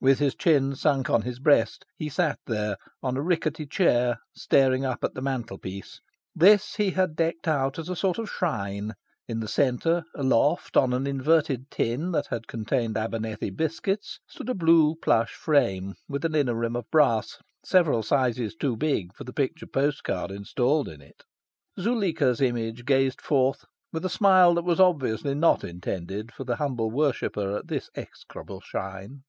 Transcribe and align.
With 0.00 0.20
his 0.20 0.34
chin 0.34 0.74
sunk 0.74 1.10
on 1.10 1.20
his 1.20 1.38
breast, 1.38 1.84
he 1.98 2.08
sat 2.08 2.38
there, 2.46 2.78
on 3.02 3.18
a 3.18 3.20
rickety 3.20 3.66
chair, 3.66 4.16
staring 4.34 4.86
up 4.86 5.04
at 5.04 5.12
the 5.12 5.20
mantel 5.20 5.58
piece. 5.58 6.00
This 6.34 6.76
he 6.76 6.92
had 6.92 7.14
decked 7.14 7.46
out 7.46 7.78
as 7.78 7.90
a 7.90 7.94
sort 7.94 8.16
of 8.18 8.30
shrine. 8.30 8.94
In 9.28 9.40
the 9.40 9.46
centre, 9.48 10.04
aloft 10.14 10.78
on 10.78 10.94
an 10.94 11.06
inverted 11.06 11.70
tin 11.70 12.10
that 12.12 12.28
had 12.28 12.46
contained 12.48 12.96
Abernethy 12.96 13.50
biscuits, 13.50 14.18
stood 14.26 14.48
a 14.48 14.54
blue 14.54 14.94
plush 15.02 15.34
frame, 15.34 15.92
with 16.08 16.24
an 16.24 16.34
inner 16.34 16.54
rim 16.54 16.74
of 16.74 16.90
brass, 16.90 17.36
several 17.62 18.02
sizes 18.02 18.54
too 18.54 18.78
big 18.78 19.14
for 19.14 19.24
the 19.24 19.32
picture 19.34 19.66
postcard 19.66 20.30
installed 20.30 20.88
in 20.88 21.02
it. 21.02 21.22
Zuleika's 21.78 22.40
image 22.40 22.86
gazed 22.86 23.20
forth 23.20 23.66
with 23.92 24.06
a 24.06 24.08
smile 24.08 24.54
that 24.54 24.64
was 24.64 24.80
obviously 24.80 25.34
not 25.34 25.64
intended 25.64 26.32
for 26.32 26.44
the 26.44 26.56
humble 26.56 26.90
worshipper 26.90 27.58
at 27.58 27.68
this 27.68 27.90
execrable 27.94 28.62
shrine. 28.62 29.24